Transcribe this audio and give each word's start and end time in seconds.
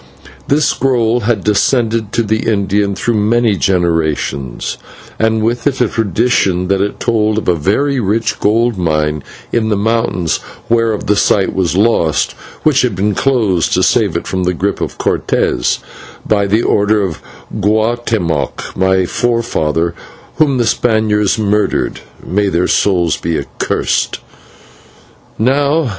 This 0.47 0.65
scroll 0.65 1.19
had 1.19 1.43
descended 1.43 2.11
to 2.13 2.23
the 2.23 2.49
Indian 2.51 2.95
through 2.95 3.13
many 3.13 3.55
generations, 3.55 4.79
and 5.19 5.43
with 5.43 5.67
it 5.67 5.79
a 5.79 5.87
tradition 5.87 6.69
that 6.69 6.81
it 6.81 6.99
told 6.99 7.37
of 7.37 7.47
a 7.47 7.53
very 7.53 7.99
rich 7.99 8.39
gold 8.39 8.79
mine 8.79 9.23
in 9.51 9.69
the 9.69 9.77
mountains 9.77 10.39
whereof 10.69 11.05
the 11.05 11.15
site 11.15 11.53
was 11.53 11.77
lost, 11.77 12.31
which 12.63 12.81
had 12.81 12.95
been 12.95 13.13
closed 13.13 13.73
to 13.73 13.83
save 13.83 14.17
it 14.17 14.25
from 14.25 14.41
the 14.43 14.55
grip 14.55 14.81
of 14.81 14.97
Cortes, 14.97 15.77
by 16.25 16.47
the 16.47 16.63
order 16.63 17.03
of 17.03 17.21
Guatemoc, 17.59 18.75
my 18.75 19.05
forefather, 19.05 19.93
whom 20.37 20.57
the 20.57 20.65
Spaniards 20.65 21.37
murdered 21.37 21.99
may 22.25 22.49
their 22.49 22.65
souls 22.67 23.17
be 23.17 23.37
accursed! 23.37 24.19